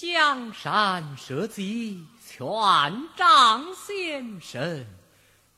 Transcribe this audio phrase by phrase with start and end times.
[0.00, 2.40] 江山社稷，全
[3.18, 4.86] 仗先生。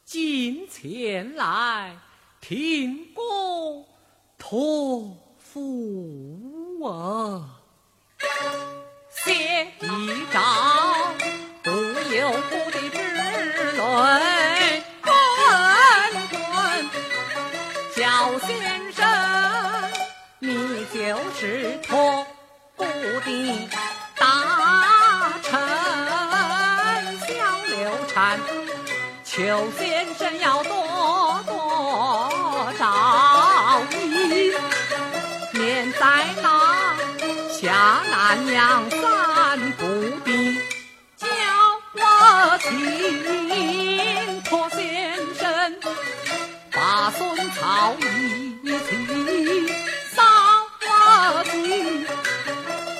[0.05, 1.97] 今前来
[2.41, 3.87] 听公
[4.37, 7.51] 托付啊，
[9.25, 9.33] 写
[9.81, 9.87] 一
[10.33, 10.43] 诏，
[11.63, 14.21] 不由不的之论。
[17.95, 19.07] 赵先生，
[20.41, 22.27] 你就是托
[22.75, 23.69] 孤的
[28.13, 28.39] 小刘禅，
[29.25, 34.53] 求先生要多多照应，
[35.53, 36.95] 免在那
[37.51, 39.85] 下南洋三不
[40.25, 40.29] 的
[41.17, 41.27] 叫
[41.95, 45.81] 我情托先生。
[46.71, 47.95] 把孙曹
[48.63, 49.73] 一起
[50.15, 50.23] 扫
[51.45, 52.05] 地，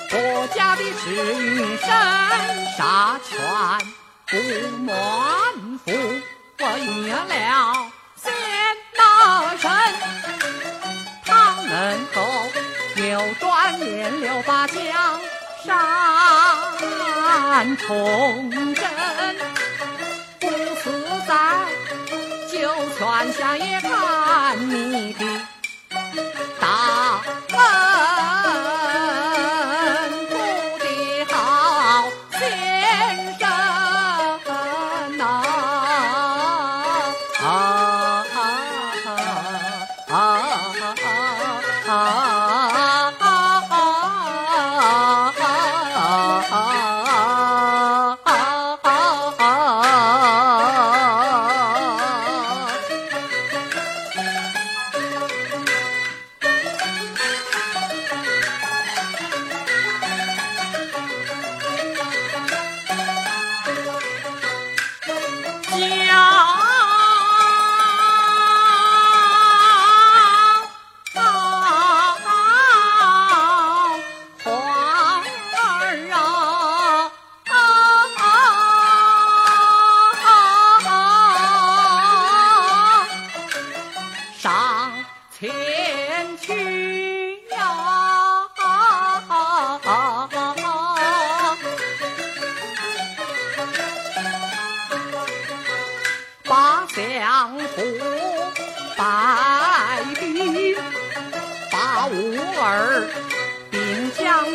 [0.09, 0.17] 国
[0.55, 1.87] 家的事与生
[2.77, 3.37] 杀权
[4.27, 4.37] 不
[4.83, 4.93] 满
[5.85, 5.91] 腹，
[6.59, 8.31] 我约了仙
[8.97, 9.01] 大
[9.57, 9.63] 神，
[11.25, 11.71] 他能
[12.13, 12.17] 够
[12.95, 13.01] 扭
[13.39, 14.75] 转年六把江
[15.63, 15.71] 山
[17.77, 18.83] 重振，
[20.39, 20.83] 不死
[21.27, 21.31] 在。
[22.51, 22.55] 就
[22.97, 23.89] 全下也看
[24.69, 25.25] 你的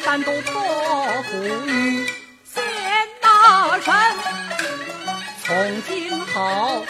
[0.00, 0.62] 三都托
[1.24, 1.36] 付
[1.66, 2.06] 于
[2.54, 2.62] 见
[3.20, 3.94] 大神。
[5.44, 6.84] 从今后，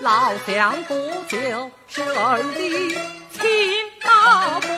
[0.00, 0.94] 老相不
[1.28, 2.96] 就是儿的
[3.32, 3.40] 亲
[4.02, 4.68] 大伯。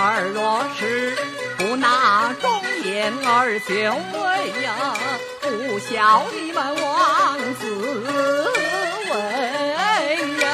[0.00, 1.16] 儿若是
[1.56, 4.94] 不拿忠言儿就为呀，
[5.40, 7.64] 不孝你们王子
[9.10, 9.16] 为
[10.36, 10.46] 人，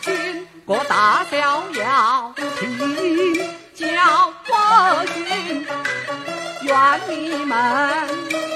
[0.00, 2.34] 君国大小要。
[6.72, 7.54] 管你们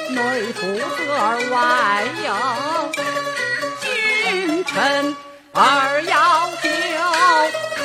[0.09, 0.21] 内
[0.55, 0.67] 府
[1.07, 1.13] 和
[1.51, 2.33] 外有
[3.83, 5.15] 君臣
[5.53, 6.67] 二要交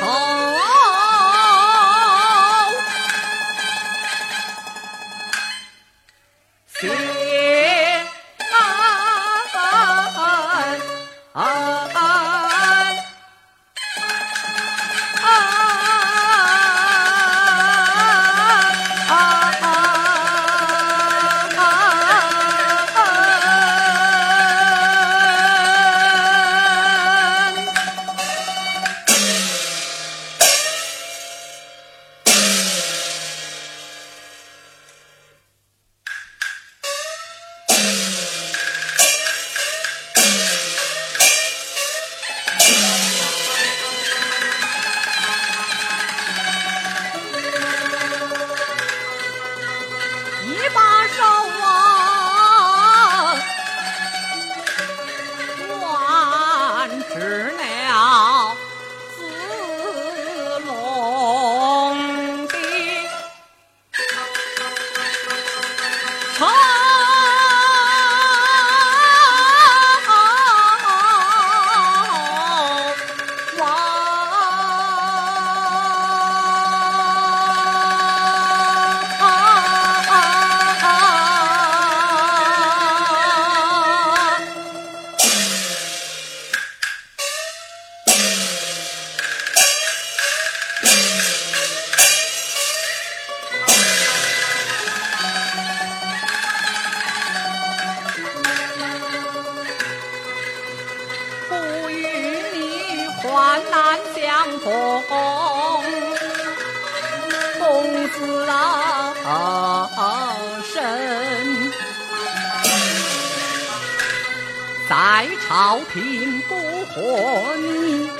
[114.92, 116.54] 在朝廷不
[116.84, 118.10] 和你，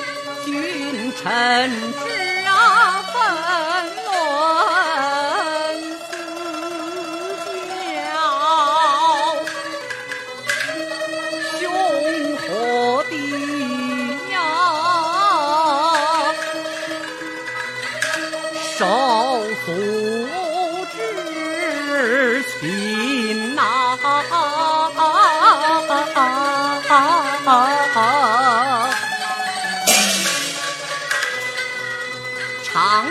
[0.42, 2.08] 君臣之
[2.46, 2.50] 啊
[3.12, 3.14] 分
[4.06, 4.08] 论
[6.08, 7.44] 思
[8.08, 8.16] 交，
[11.60, 11.62] 兄
[12.38, 12.40] 和
[13.10, 13.12] 弟
[14.30, 14.34] 呀，
[18.78, 18.80] 手
[19.66, 19.68] 足
[20.90, 20.96] 之
[22.58, 23.60] 情呐、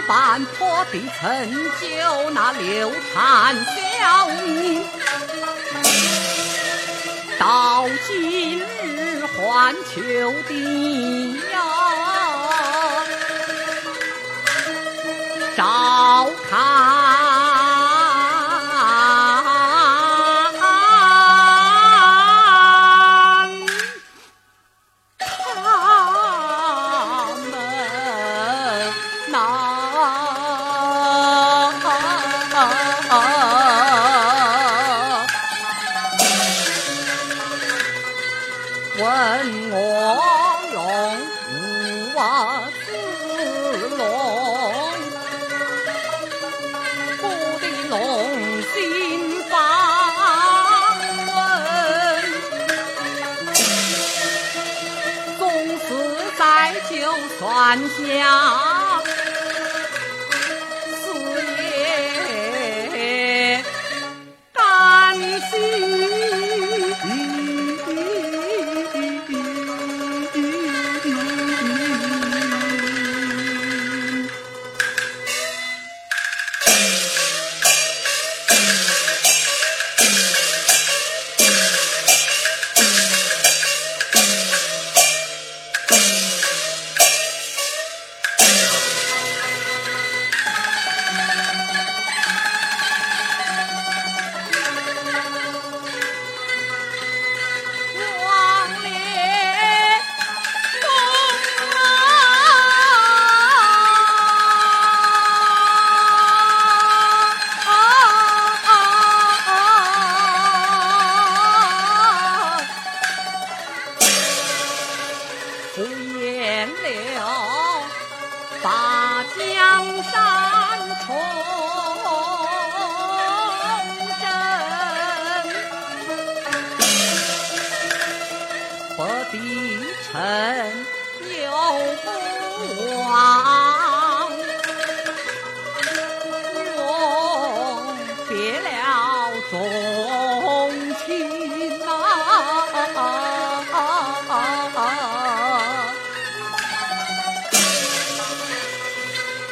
[0.07, 4.83] 伴破壁成就那流传效命，
[7.39, 10.01] 到今日还求
[10.47, 10.53] 的
[11.51, 11.57] 呀，
[15.55, 17.00] 照看。
[57.41, 57.49] 传
[57.89, 57.97] 下
[61.01, 61.03] 素
[61.57, 63.65] 也
[64.53, 65.17] 甘
[65.49, 65.90] 心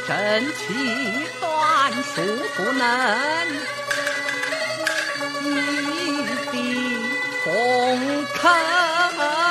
[0.10, 0.74] 真气
[1.40, 2.20] 断树
[2.56, 3.46] 不能
[5.44, 5.52] 一
[6.52, 6.98] 笔
[7.46, 9.49] 封坑。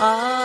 [0.00, 0.37] Ah.